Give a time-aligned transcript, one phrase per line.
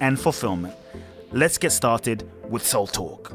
[0.00, 0.74] and fulfillment.
[1.32, 3.32] Let's get started with Soul Talk.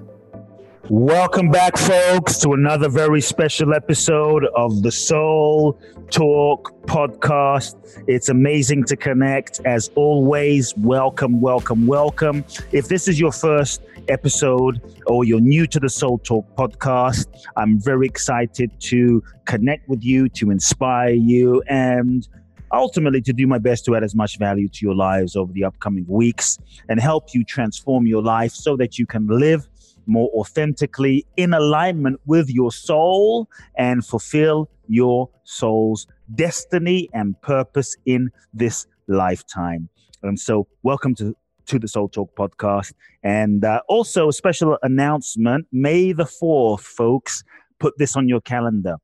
[0.89, 8.03] Welcome back, folks, to another very special episode of the Soul Talk podcast.
[8.07, 9.61] It's amazing to connect.
[9.63, 12.43] As always, welcome, welcome, welcome.
[12.73, 17.79] If this is your first episode or you're new to the Soul Talk podcast, I'm
[17.79, 22.27] very excited to connect with you, to inspire you, and
[22.73, 25.63] ultimately to do my best to add as much value to your lives over the
[25.63, 26.57] upcoming weeks
[26.89, 29.67] and help you transform your life so that you can live
[30.05, 38.29] more authentically in alignment with your soul and fulfill your soul's destiny and purpose in
[38.53, 39.87] this lifetime.
[40.23, 42.93] And so, welcome to to the Soul Talk podcast.
[43.23, 47.43] And uh, also, a special announcement May the 4th, folks,
[47.79, 48.97] put this on your calendar.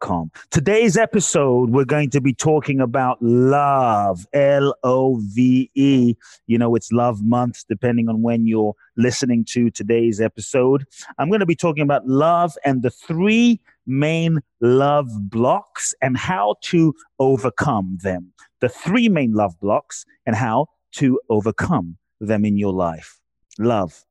[0.01, 0.33] Com.
[0.51, 6.17] Today's episode, we're going to be talking about love, L O V E.
[6.49, 10.85] You know, it's love month, depending on when you're listening to today's episode.
[11.19, 16.57] I'm going to be talking about love and the three main love blocks and how
[16.63, 18.33] to overcome them.
[18.61, 23.21] The three main love blocks and how to overcome them in your life.
[23.61, 24.05] Love.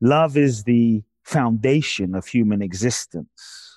[0.00, 3.69] Love is the foundation of human existence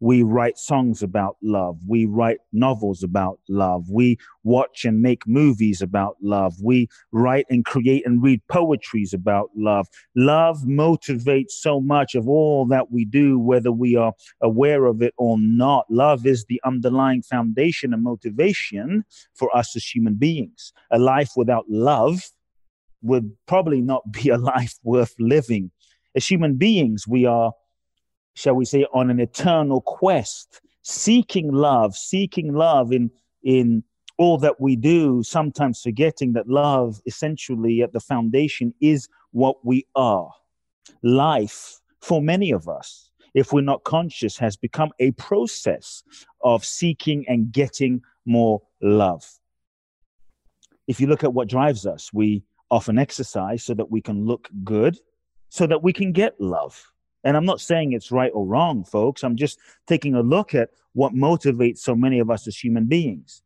[0.00, 1.78] we write songs about love.
[1.86, 3.88] We write novels about love.
[3.90, 6.54] We watch and make movies about love.
[6.62, 9.88] We write and create and read poetries about love.
[10.16, 15.14] Love motivates so much of all that we do, whether we are aware of it
[15.18, 15.86] or not.
[15.90, 20.72] Love is the underlying foundation and motivation for us as human beings.
[20.90, 22.22] A life without love
[23.02, 25.70] would probably not be a life worth living.
[26.14, 27.52] As human beings, we are
[28.38, 33.10] shall we say, on an eternal quest, seeking love, seeking love in
[33.42, 33.82] in
[34.16, 39.86] all that we do, sometimes forgetting that love essentially at the foundation is what we
[39.94, 40.30] are.
[41.02, 46.02] Life, for many of us, if we're not conscious, has become a process
[46.42, 49.24] of seeking and getting more love.
[50.88, 54.48] If you look at what drives us, we often exercise so that we can look
[54.64, 54.98] good,
[55.48, 56.90] so that we can get love.
[57.24, 59.22] And I'm not saying it's right or wrong, folks.
[59.22, 63.42] I'm just taking a look at what motivates so many of us as human beings.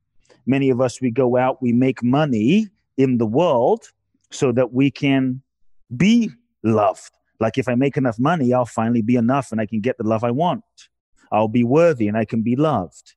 [0.47, 3.85] Many of us, we go out, we make money in the world
[4.31, 5.43] so that we can
[5.97, 6.31] be
[6.63, 7.13] loved.
[7.41, 10.05] Like if I make enough money, I'll finally be enough and I can get the
[10.05, 10.65] love I want.
[11.31, 13.15] I'll be worthy and I can be loved.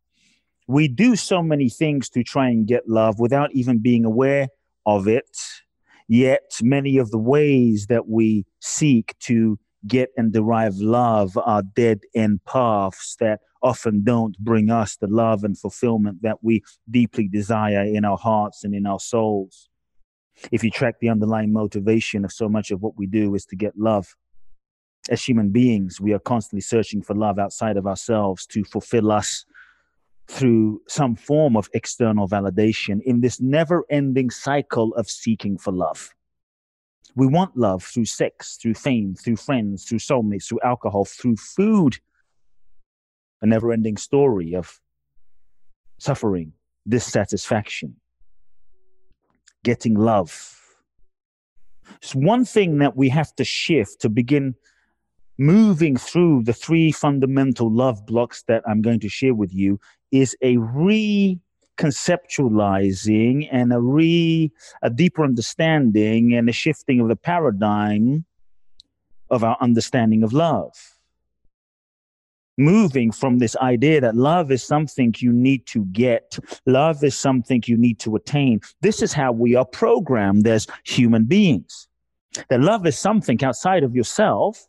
[0.68, 4.48] We do so many things to try and get love without even being aware
[4.86, 5.38] of it.
[6.08, 12.02] Yet, many of the ways that we seek to get and derive love are dead
[12.14, 17.84] end paths that often don't bring us the love and fulfillment that we deeply desire
[17.84, 19.70] in our hearts and in our souls.
[20.52, 23.56] If you track the underlying motivation of so much of what we do is to
[23.56, 24.16] get love.
[25.10, 29.46] As human beings, we are constantly searching for love outside of ourselves to fulfill us
[30.28, 36.15] through some form of external validation in this never ending cycle of seeking for love.
[37.16, 41.98] We want love through sex, through fame, through friends, through soulmates, through alcohol, through food.
[43.42, 44.80] A never ending story of
[45.98, 46.54] suffering,
[46.88, 47.96] dissatisfaction,
[49.64, 50.60] getting love.
[52.02, 54.56] It's one thing that we have to shift to begin
[55.38, 59.80] moving through the three fundamental love blocks that I'm going to share with you
[60.12, 61.40] is a re
[61.78, 64.52] conceptualizing and a re
[64.82, 68.26] a deeper understanding and a shifting of the paradigm
[69.30, 70.96] of our understanding of love
[72.58, 77.62] moving from this idea that love is something you need to get, love is something
[77.66, 78.62] you need to attain.
[78.82, 81.88] This is how we are programmed as human beings.
[82.50, 84.68] That love is something outside of yourself.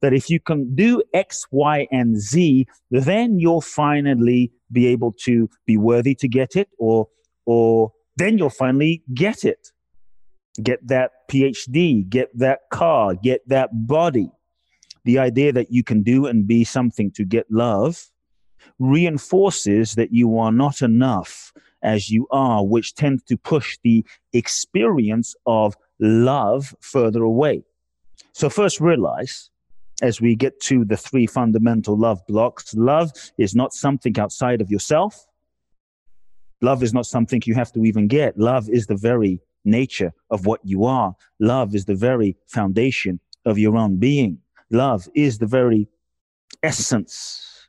[0.00, 5.48] That if you can do X, Y, and Z, then you'll finally be able to
[5.66, 7.08] be worthy to get it, or,
[7.44, 9.72] or then you'll finally get it.
[10.62, 14.30] Get that PhD, get that car, get that body
[15.06, 18.10] the idea that you can do and be something to get love
[18.78, 21.52] reinforces that you are not enough
[21.82, 27.62] as you are, which tends to push the experience of love further away.
[28.32, 29.48] So, first realize
[30.02, 34.70] as we get to the three fundamental love blocks love is not something outside of
[34.70, 35.26] yourself.
[36.62, 38.38] Love is not something you have to even get.
[38.38, 41.14] Love is the very nature of what you are.
[41.38, 44.38] Love is the very foundation of your own being.
[44.70, 45.88] Love is the very
[46.62, 47.68] essence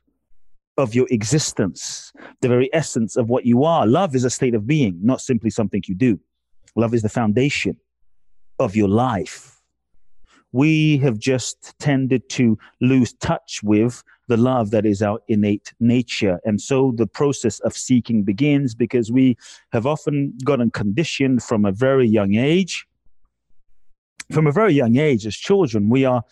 [0.76, 3.86] of your existence, the very essence of what you are.
[3.86, 6.18] Love is a state of being, not simply something you do.
[6.76, 7.76] Love is the foundation
[8.58, 9.57] of your life.
[10.52, 16.38] We have just tended to lose touch with the love that is our innate nature.
[16.44, 19.36] And so the process of seeking begins because we
[19.72, 22.86] have often gotten conditioned from a very young age.
[24.32, 26.22] From a very young age, as children, we are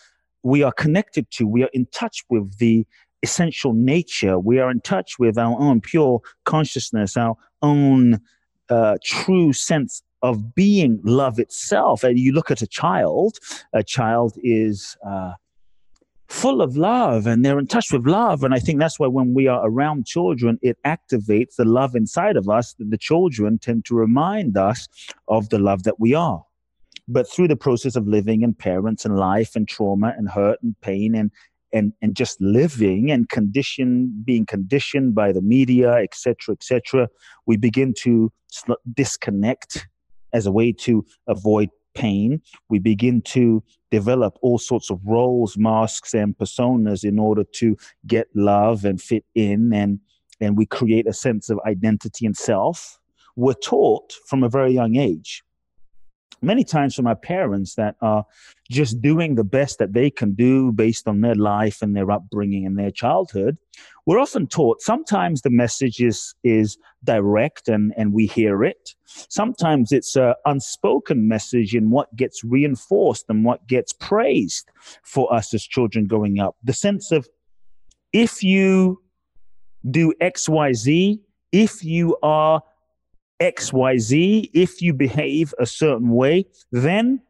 [0.42, 2.86] we are connected to, we are in touch with the
[3.22, 4.38] essential nature.
[4.38, 8.20] We are in touch with our own pure consciousness, our own
[8.68, 12.02] uh, true sense of being love itself.
[12.04, 13.38] And you look at a child,
[13.72, 15.32] a child is uh,
[16.28, 18.42] full of love and they're in touch with love.
[18.42, 22.36] And I think that's why when we are around children, it activates the love inside
[22.36, 24.88] of us the children tend to remind us
[25.28, 26.42] of the love that we are
[27.08, 30.74] but through the process of living and parents and life and trauma and hurt and
[30.80, 31.30] pain and
[31.72, 37.08] and and just living and condition being conditioned by the media etc etc
[37.46, 38.32] we begin to
[38.94, 39.88] disconnect
[40.32, 42.40] as a way to avoid pain.
[42.68, 47.76] We begin to develop all sorts of roles masks and personas in order to
[48.06, 50.00] get love and fit in and
[50.38, 52.98] and we create a sense of identity and self.
[53.36, 55.42] We're taught from a very young age
[56.42, 58.24] many times from our parents that are
[58.70, 62.66] just doing the best that they can do based on their life and their upbringing
[62.66, 63.56] and their childhood.
[64.06, 68.94] We're often taught sometimes the message is is direct and and we hear it.
[69.04, 74.70] Sometimes it's a unspoken message in what gets reinforced and what gets praised
[75.02, 76.56] for us as children growing up.
[76.62, 77.28] The sense of
[78.12, 79.02] if you
[79.90, 81.20] do xyz
[81.52, 82.60] if you are
[83.40, 87.20] XYZ, if you behave a certain way, then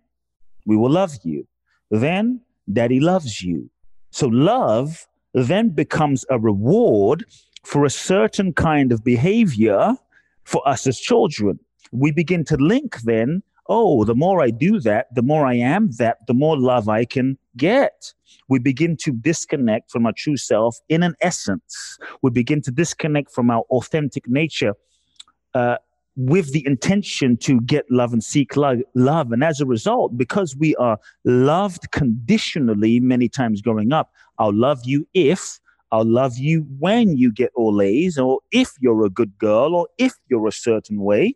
[0.64, 1.46] we will love you.
[1.90, 2.40] Then
[2.72, 3.70] daddy loves you.
[4.10, 7.24] So love then becomes a reward
[7.64, 9.94] for a certain kind of behavior
[10.44, 11.58] for us as children.
[11.92, 15.90] We begin to link then, oh, the more I do that, the more I am
[15.98, 18.14] that, the more love I can get.
[18.48, 21.98] We begin to disconnect from our true self in an essence.
[22.22, 24.74] We begin to disconnect from our authentic nature.
[25.52, 25.76] Uh,
[26.16, 29.32] with the intention to get love and seek love.
[29.32, 34.80] And as a result, because we are loved conditionally many times growing up, I'll love
[34.84, 35.60] you if,
[35.92, 39.88] I'll love you when you get all A's, or if you're a good girl, or
[39.98, 41.34] if you're a certain way.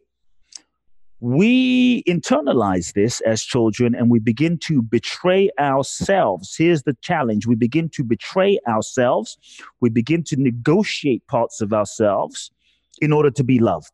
[1.23, 6.57] We internalize this as children and we begin to betray ourselves.
[6.57, 9.37] Here's the challenge we begin to betray ourselves,
[9.83, 12.51] we begin to negotiate parts of ourselves
[13.03, 13.93] in order to be loved.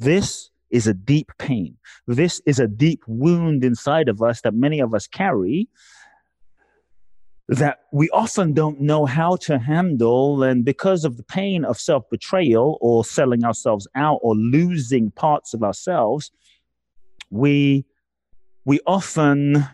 [0.00, 1.76] This is a deep pain.
[2.06, 5.68] This is a deep wound inside of us that many of us carry
[7.48, 10.42] that we often don't know how to handle.
[10.42, 15.52] And because of the pain of self betrayal or selling ourselves out or losing parts
[15.52, 16.30] of ourselves,
[17.28, 17.84] we,
[18.64, 19.68] we often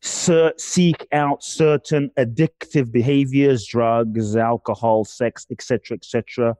[0.00, 6.56] seek out certain addictive behaviors, drugs, alcohol, sex, etc., etc.,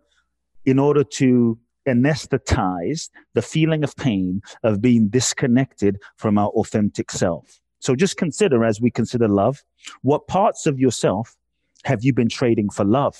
[0.64, 7.60] in order to anesthetize the feeling of pain of being disconnected from our authentic self.
[7.80, 9.62] So just consider as we consider love,
[10.02, 11.36] what parts of yourself
[11.84, 13.16] have you been trading for love?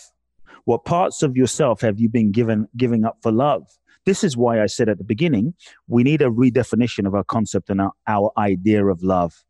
[0.65, 3.69] What parts of yourself have you been given giving up for love?
[4.05, 5.55] This is why I said at the beginning,
[5.89, 9.45] we need a redefinition of our concept and our, our idea of love.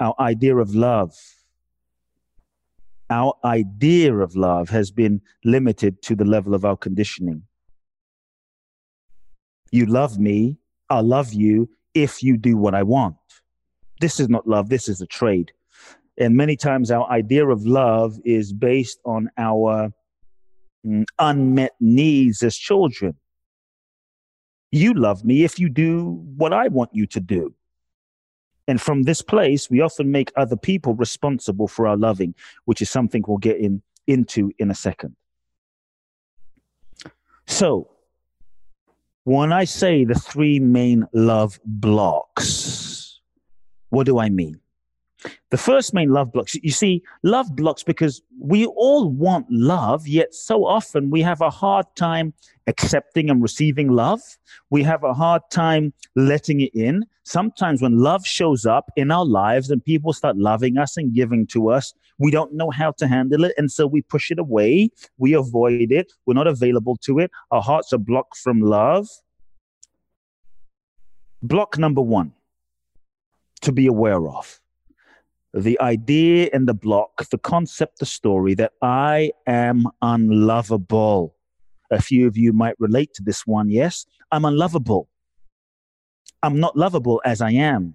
[0.00, 1.12] Our idea of love
[3.10, 7.42] our idea of love has been limited to the level of our conditioning.
[9.70, 10.58] You love me,
[10.90, 13.16] I'll love you if you do what I want.
[14.00, 15.52] This is not love, this is a trade.
[16.18, 19.92] And many times our idea of love is based on our
[20.84, 23.14] mm, unmet needs as children.
[24.70, 27.54] You love me if you do what I want you to do.
[28.66, 32.34] And from this place, we often make other people responsible for our loving,
[32.66, 35.16] which is something we'll get in, into in a second.
[37.46, 37.90] So,
[39.28, 43.20] when I say the three main love blocks,
[43.90, 44.58] what do I mean?
[45.50, 50.34] The first main love blocks, you see, love blocks because we all want love, yet
[50.34, 52.34] so often we have a hard time
[52.68, 54.20] accepting and receiving love.
[54.70, 57.04] We have a hard time letting it in.
[57.24, 61.46] Sometimes when love shows up in our lives and people start loving us and giving
[61.48, 63.54] to us, we don't know how to handle it.
[63.56, 64.90] And so we push it away.
[65.16, 66.12] We avoid it.
[66.26, 67.30] We're not available to it.
[67.50, 69.08] Our hearts are blocked from love.
[71.42, 72.32] Block number one
[73.62, 74.60] to be aware of
[75.54, 81.34] the idea in the block, the concept, the story that I am unlovable.
[81.90, 83.70] A few of you might relate to this one.
[83.70, 85.08] Yes, I'm unlovable.
[86.42, 87.94] I'm not lovable as I am.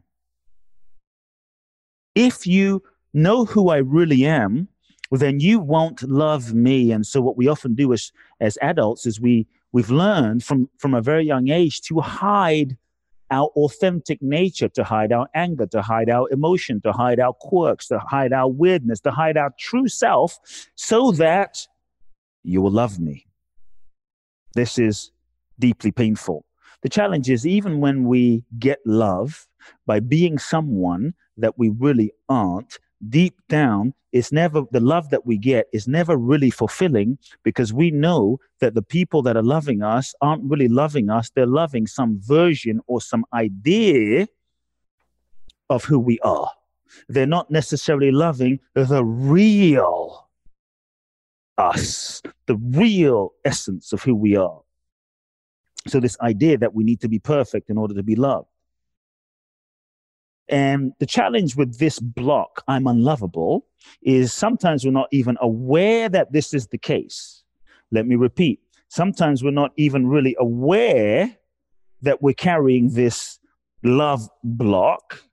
[2.15, 2.83] If you
[3.13, 4.67] know who I really am,
[5.11, 6.91] then you won't love me.
[6.91, 10.95] And so what we often do as, as adults is we, we've learned from, from
[10.95, 12.77] a very young age to hide
[13.31, 17.87] our authentic nature, to hide our anger, to hide our emotion, to hide our quirks,
[17.87, 20.37] to hide our weirdness, to hide our true self,
[20.75, 21.67] so that
[22.43, 23.25] you will love me.
[24.55, 25.11] This is
[25.59, 26.45] deeply painful.
[26.81, 29.47] The challenge is even when we get love
[29.85, 32.77] by being someone that we really aren't,
[33.09, 37.89] deep down, it's never the love that we get is never really fulfilling because we
[37.89, 41.31] know that the people that are loving us aren't really loving us.
[41.31, 44.27] They're loving some version or some idea
[45.69, 46.51] of who we are.
[47.09, 50.29] They're not necessarily loving the real
[51.57, 54.61] us, the real essence of who we are.
[55.87, 58.47] So, this idea that we need to be perfect in order to be loved.
[60.49, 63.65] And the challenge with this block, I'm unlovable,
[64.01, 67.43] is sometimes we're not even aware that this is the case.
[67.91, 68.59] Let me repeat.
[68.89, 71.35] Sometimes we're not even really aware
[72.01, 73.39] that we're carrying this
[73.83, 75.23] love block.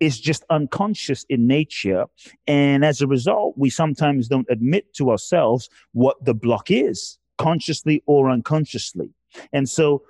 [0.00, 2.06] It's just unconscious in nature.
[2.46, 8.02] And as a result, we sometimes don't admit to ourselves what the block is, consciously
[8.06, 9.10] or unconsciously.
[9.52, 10.02] And so,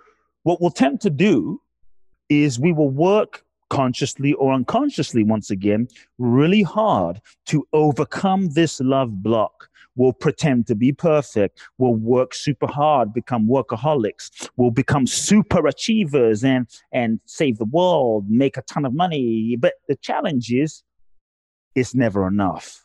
[0.45, 1.61] what we'll tend to do
[2.29, 5.89] is we will work consciously or unconsciously, once again,
[6.19, 9.71] really hard to overcome this love block.
[9.97, 11.59] We'll pretend to be perfect.
[11.79, 14.51] We'll work super hard, become workaholics.
[14.59, 19.57] We'll become super achievers and, and save the world, make a ton of money.
[19.59, 20.83] But the challenge is,
[21.75, 22.85] it's never enough.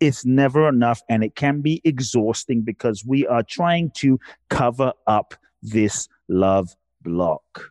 [0.00, 1.02] It's never enough.
[1.08, 4.18] And it can be exhausting because we are trying to
[4.50, 7.70] cover up this love block.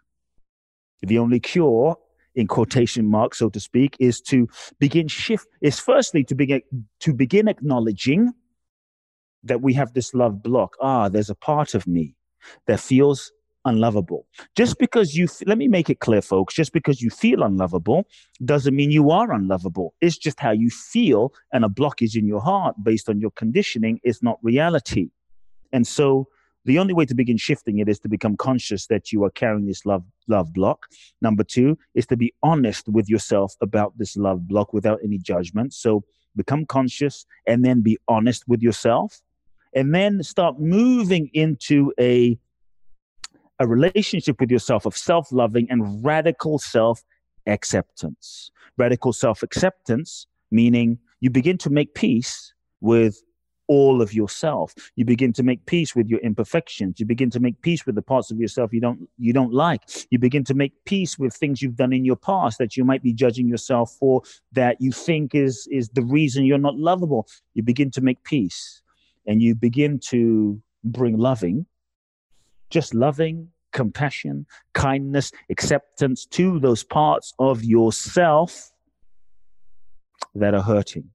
[1.01, 1.97] The only cure
[2.35, 4.47] in quotation marks, so to speak, is to
[4.79, 6.61] begin shift, is firstly to begin
[6.99, 8.33] to begin acknowledging
[9.43, 10.75] that we have this love block.
[10.81, 12.15] Ah, there's a part of me
[12.67, 13.31] that feels
[13.63, 14.27] unlovable.
[14.55, 18.05] Just because you, let me make it clear, folks, just because you feel unlovable
[18.43, 19.93] doesn't mean you are unlovable.
[20.01, 23.99] It's just how you feel, and a blockage in your heart based on your conditioning
[24.03, 25.09] is not reality.
[25.73, 26.27] And so
[26.65, 29.65] the only way to begin shifting it is to become conscious that you are carrying
[29.65, 30.87] this love love block.
[31.21, 35.73] Number two is to be honest with yourself about this love block without any judgment.
[35.73, 36.03] So
[36.35, 39.21] become conscious and then be honest with yourself,
[39.73, 42.37] and then start moving into a
[43.59, 47.03] a relationship with yourself of self loving and radical self
[47.47, 48.51] acceptance.
[48.77, 53.21] Radical self acceptance meaning you begin to make peace with
[53.67, 54.73] all of yourself.
[54.95, 56.99] You begin to make peace with your imperfections.
[56.99, 59.81] You begin to make peace with the parts of yourself you don't you don't like.
[60.09, 63.03] You begin to make peace with things you've done in your past that you might
[63.03, 67.27] be judging yourself for that you think is is the reason you're not lovable.
[67.53, 68.81] You begin to make peace
[69.25, 71.65] and you begin to bring loving
[72.69, 78.71] just loving compassion kindness acceptance to those parts of yourself
[80.33, 81.09] that are hurting.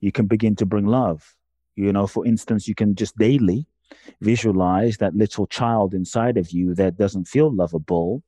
[0.00, 1.35] You can begin to bring love
[1.76, 3.66] you know, for instance, you can just daily
[4.20, 8.22] visualize that little child inside of you that doesn't feel lovable,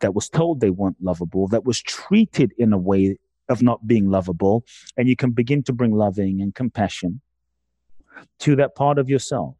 [0.00, 3.16] that was told they weren't lovable, that was treated in a way
[3.48, 4.64] of not being lovable,
[4.96, 7.20] and you can begin to bring loving and compassion
[8.38, 9.56] to that part of yourself.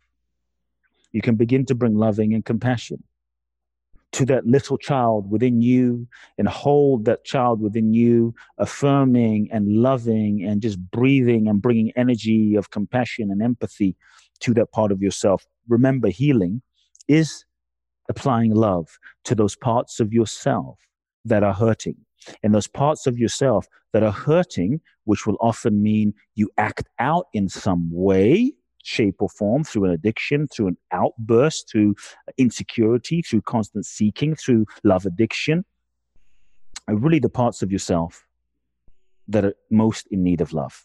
[1.11, 3.03] You can begin to bring loving and compassion
[4.13, 6.07] to that little child within you
[6.39, 12.55] and hold that child within you, affirming and loving and just breathing and bringing energy
[12.55, 13.97] of compassion and empathy
[14.41, 15.47] to that part of yourself.
[15.69, 16.63] Remember, healing
[17.09, 17.45] is
[18.09, 20.79] applying love to those parts of yourself
[21.25, 21.97] that are hurting.
[22.43, 27.27] And those parts of yourself that are hurting, which will often mean you act out
[27.33, 28.53] in some way
[28.83, 31.95] shape, or form through an addiction, through an outburst, through
[32.39, 35.65] insecurity, through constant seeking, through love addiction,
[36.89, 38.27] are really the parts of yourself
[39.29, 40.85] that are most in need of love.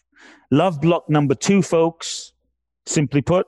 [0.50, 2.32] Love block number two, folks,
[2.86, 3.46] simply put,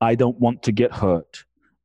[0.00, 1.44] I don't want to get hurt.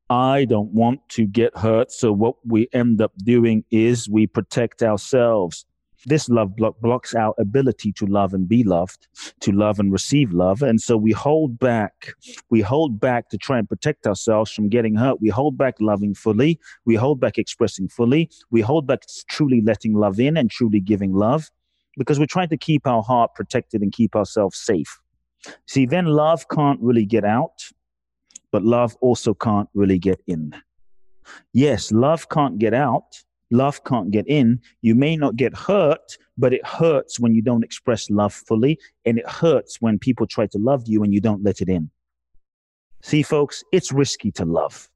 [0.10, 1.92] I don't want to get hurt.
[1.92, 5.66] So, what we end up doing is we protect ourselves.
[6.06, 9.08] This love block blocks our ability to love and be loved,
[9.42, 10.62] to love and receive love.
[10.62, 12.14] And so we hold back.
[12.50, 15.22] We hold back to try and protect ourselves from getting hurt.
[15.22, 16.60] We hold back loving fully.
[16.86, 18.30] We hold back expressing fully.
[18.52, 21.50] We hold back truly letting love in and truly giving love
[21.98, 25.00] because we're trying to keep our heart protected and keep ourselves safe.
[25.68, 27.70] See, then love can't really get out,
[28.52, 30.54] but love also can't really get in.
[31.54, 34.62] Yes, love can't get out love can't get in.
[34.82, 38.80] You may not get hurt, but it hurts when you don't express love fully.
[39.06, 41.90] And it hurts when people try to love you and you don't let it in.
[43.02, 44.90] See, folks, it's risky to love.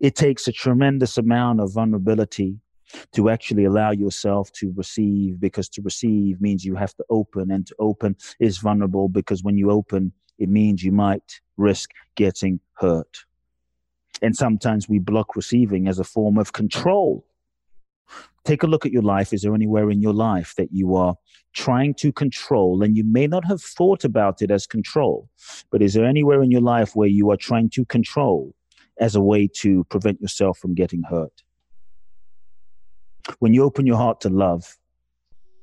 [0.00, 2.58] It takes a tremendous amount of vulnerability
[3.12, 7.66] to actually allow yourself to receive because to receive means you have to open and
[7.66, 13.24] to open is vulnerable because when you open it means you might risk getting hurt
[14.22, 17.24] and sometimes we block receiving as a form of control
[18.44, 19.32] Take a look at your life.
[19.32, 21.14] Is there anywhere in your life that you are
[21.54, 22.82] trying to control?
[22.82, 25.30] And you may not have thought about it as control,
[25.70, 28.54] but is there anywhere in your life where you are trying to control
[29.00, 31.42] as a way to prevent yourself from getting hurt?
[33.38, 34.76] When you open your heart to love,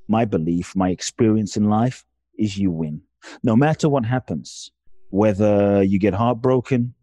[0.07, 2.03] my belief, my experience in life
[2.37, 3.01] is you win.
[3.43, 4.71] No matter what happens,
[5.11, 6.95] whether you get heartbroken,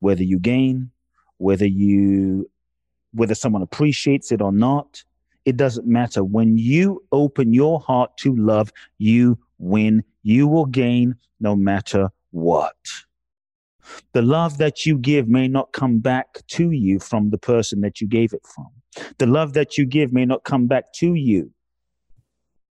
[0.00, 0.90] whether you gain,
[1.36, 2.50] whether you
[3.12, 5.02] whether someone appreciates it or not,
[5.44, 6.22] it doesn't matter.
[6.22, 10.04] When you open your heart to love, you win.
[10.22, 12.76] You will gain no matter what.
[14.12, 18.00] The love that you give may not come back to you from the person that
[18.00, 18.68] you gave it from.
[19.18, 21.50] The love that you give may not come back to you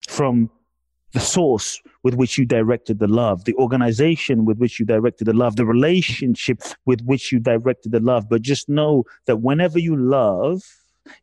[0.08, 0.50] from
[1.14, 5.34] the source with which you directed the love, the organization with which you directed the
[5.34, 8.30] love, the relationship with which you directed the love.
[8.30, 10.62] But just know that whenever you love,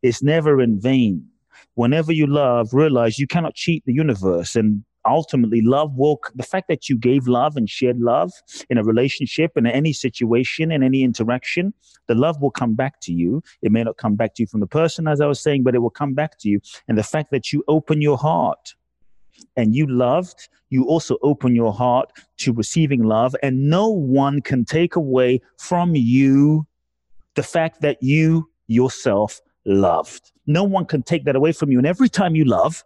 [0.03, 1.27] it's never in vain.
[1.75, 4.57] Whenever you love, realize you cannot cheat the universe.
[4.57, 8.33] And ultimately, love will, the fact that you gave love and shared love
[8.71, 11.75] in a relationship, in any situation, in any interaction,
[12.07, 13.43] the love will come back to you.
[13.61, 15.75] It may not come back to you from the person, as I was saying, but
[15.75, 16.61] it will come back to you.
[16.89, 18.75] And the fact that you open your heart
[19.57, 24.65] and you loved, you also open your heart to receiving love, and no one can
[24.65, 26.67] take away from you
[27.35, 30.33] the fact that you yourself loved.
[30.47, 31.79] No one can take that away from you.
[31.79, 32.85] And every time you love,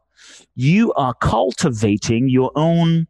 [0.55, 3.07] you are cultivating your own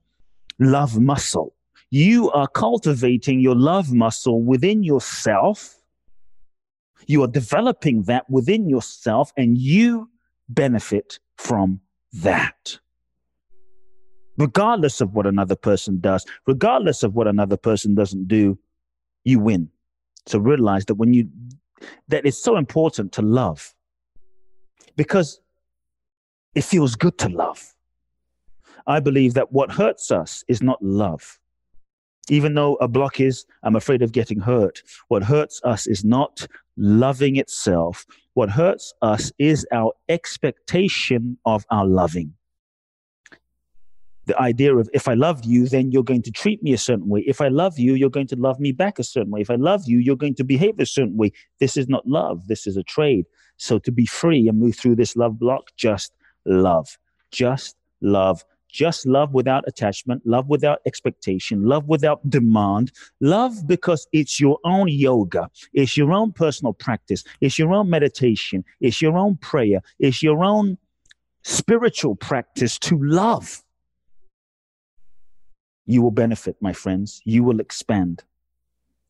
[0.59, 1.55] love muscle.
[1.91, 5.77] You are cultivating your love muscle within yourself.
[7.07, 10.11] You are developing that within yourself, and you
[10.49, 11.81] benefit from
[12.13, 12.79] that
[14.39, 18.59] regardless of what another person does, regardless of what another person doesn't do,
[19.25, 19.69] you win.
[20.27, 21.29] So realize that when you,
[22.07, 23.75] that it's so important to love
[24.97, 25.41] because
[26.55, 27.75] it feels good to love.
[28.87, 31.39] I believe that what hurts us is not love.
[32.31, 34.83] Even though a block is, I'm afraid of getting hurt.
[35.09, 36.47] What hurts us is not
[36.77, 38.07] loving itself.
[38.35, 42.35] What hurts us is our expectation of our loving
[44.29, 47.09] the idea of if I love you, then you're going to treat me a certain
[47.09, 47.25] way.
[47.27, 49.41] If I love you, you're going to love me back a certain way.
[49.41, 51.33] If I love you, you're going to behave a certain way.
[51.59, 52.47] This is not love.
[52.47, 53.27] This is a trade.
[53.57, 56.13] So to be free and move through this love block, just
[56.45, 56.99] love.
[57.33, 58.45] Just love.
[58.71, 64.89] Just love without attachment, love without expectation, love without demand, love because it's your own
[64.89, 70.23] yoga, it's your own personal practice, it's your own meditation, it's your own prayer, it's
[70.23, 70.77] your own
[71.45, 73.63] spiritual practice to love
[75.89, 77.23] you will benefit, my friends.
[77.25, 78.23] You will expand.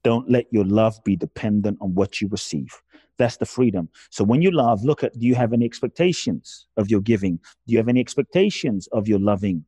[0.04, 2.72] Don't let your love be dependent on what you receive.
[3.18, 3.88] That's the freedom.
[4.10, 7.40] So when you love, look at do you have any expectations of your giving?
[7.66, 9.64] Do you have any expectations of your loving?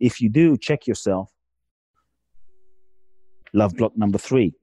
[0.00, 1.30] If you do, check yourself.
[3.52, 4.54] Love block number three.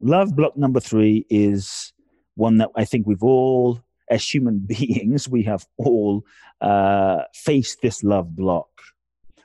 [0.00, 1.94] Love block number three is
[2.34, 6.26] one that I think we've all, as human beings, we have all
[6.60, 8.68] uh, faced this love block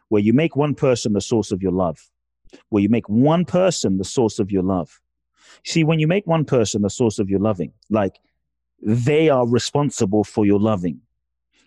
[0.09, 2.09] where you make one person the source of your love,
[2.69, 4.99] where you make one person the source of your love.
[5.63, 8.19] See, when you make one person the source of your loving, like
[8.81, 11.01] they are responsible for your loving,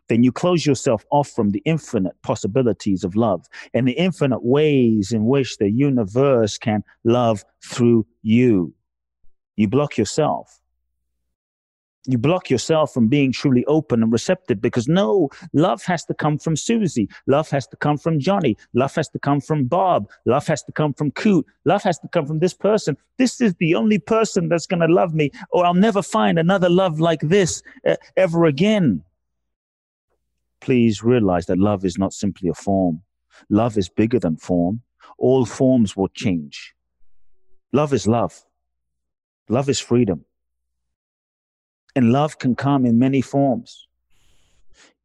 [0.09, 5.13] then you close yourself off from the infinite possibilities of love and the infinite ways
[5.13, 8.75] in which the universe can love through you.
[9.57, 10.62] You block yourself
[12.07, 16.39] you block yourself from being truly open and receptive because no, love has to come
[16.39, 17.09] from Susie.
[17.27, 18.57] Love has to come from Johnny.
[18.75, 20.11] Love has to come from Bob.
[20.27, 21.45] Love has to come from Kute.
[21.65, 22.97] Love has to come from this person.
[23.19, 26.69] This is the only person that's going to love me, or I'll never find another
[26.69, 29.05] love like this uh, ever again.
[30.61, 33.03] Please realize that love is not simply a form.
[33.49, 34.81] Love is bigger than form.
[35.19, 36.75] All forms will change.
[37.73, 38.45] Love is love.
[39.49, 40.25] Love is freedom.
[41.95, 43.87] And love can come in many forms.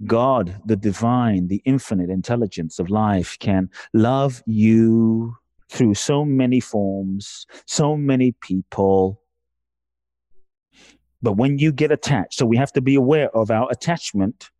[0.05, 5.35] God, the divine, the infinite intelligence of life, can love you
[5.69, 9.21] through so many forms, so many people.
[11.21, 14.51] But when you get attached, so we have to be aware of our attachment.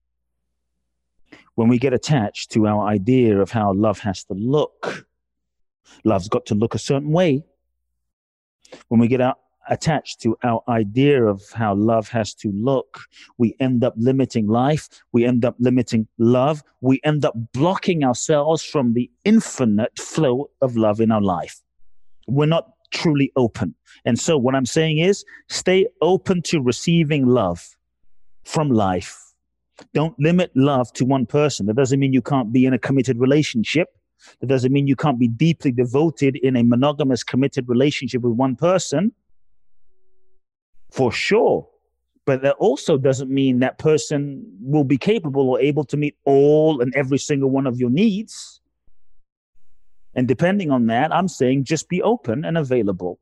[1.55, 5.07] When we get attached to our idea of how love has to look,
[6.03, 7.43] love's got to look a certain way.
[8.89, 13.01] When we get out attached to our idea of how love has to look,
[13.37, 14.89] we end up limiting life.
[15.11, 16.63] We end up limiting love.
[16.81, 21.61] We end up blocking ourselves from the infinite flow of love in our life.
[22.27, 23.75] We're not truly open.
[24.05, 27.77] And so, what I'm saying is stay open to receiving love
[28.43, 29.17] from life.
[29.93, 31.65] Don't limit love to one person.
[31.67, 33.89] That doesn't mean you can't be in a committed relationship.
[34.39, 38.55] That doesn't mean you can't be deeply devoted in a monogamous, committed relationship with one
[38.55, 39.11] person
[40.97, 41.67] for sure.
[42.25, 46.81] But that also doesn't mean that person will be capable or able to meet all
[46.81, 48.59] and every single one of your needs.
[50.15, 53.19] And depending on that, I'm saying just be open and available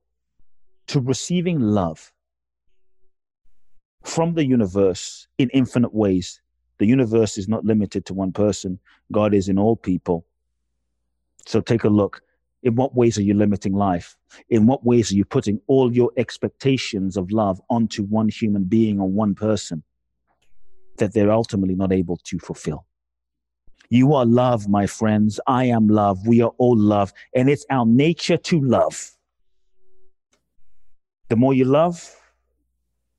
[0.87, 2.13] to receiving love
[4.03, 6.41] from the universe in infinite ways.
[6.77, 8.79] The universe is not limited to one person,
[9.11, 10.25] God is in all people.
[11.45, 12.21] So take a look
[12.65, 14.17] in what ways are you limiting life?
[14.49, 18.99] In what ways are you putting all your expectations of love onto one human being
[18.99, 19.83] or one person
[20.97, 22.87] that they're ultimately not able to fulfill?
[23.89, 25.39] You are love, my friends.
[25.45, 26.25] I am love.
[26.25, 27.13] We are all love.
[27.35, 29.11] And it's our nature to love.
[31.29, 32.15] The more you love,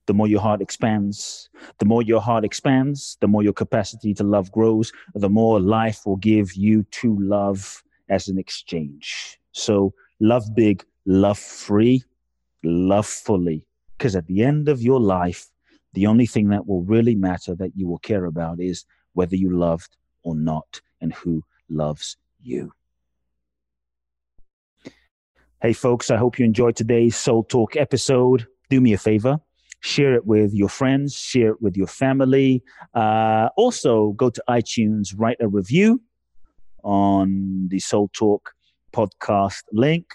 [0.07, 1.49] the more your heart expands.
[1.79, 6.01] The more your heart expands, the more your capacity to love grows, the more life
[6.05, 9.39] will give you to love as an exchange.
[9.53, 12.03] So love big, love free,
[12.63, 13.65] love fully.
[13.97, 15.47] Because at the end of your life,
[15.95, 19.57] the only thing that will really matter that you will care about is whether you
[19.57, 22.73] loved or not and who loves you.
[25.63, 28.47] Hey, folks, I hope you enjoyed today's Soul Talk episode.
[28.69, 29.41] Do me a favor,
[29.81, 32.63] share it with your friends, share it with your family.
[32.93, 36.03] Uh, also, go to iTunes, write a review
[36.87, 38.53] on the Soul Talk
[38.93, 40.07] podcast link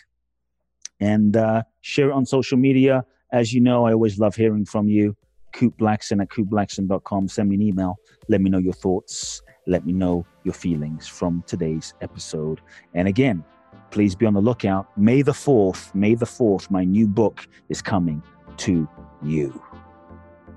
[0.99, 3.05] and uh, share it on social media.
[3.31, 5.15] As you know, I always love hearing from you.
[5.53, 7.27] Kute Blackson at kuteblackson.com.
[7.27, 7.97] Send me an email.
[8.29, 9.41] Let me know your thoughts.
[9.67, 12.61] Let me know your feelings from today's episode.
[12.93, 13.43] And again,
[13.91, 14.97] please be on the lookout.
[14.97, 18.23] May the 4th, May the 4th, my new book is coming
[18.57, 18.87] to
[19.21, 19.61] you.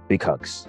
[0.08, 0.68] Big hugs.